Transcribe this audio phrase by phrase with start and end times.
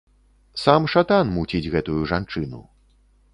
[0.61, 2.65] Сам шатан муціць гэтую жанчыну.